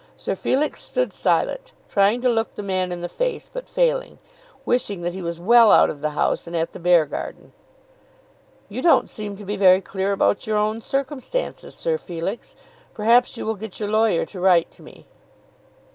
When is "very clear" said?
9.55-10.11